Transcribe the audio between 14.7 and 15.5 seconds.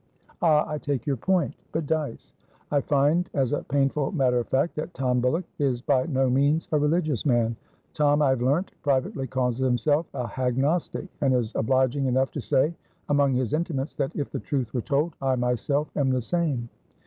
were told, I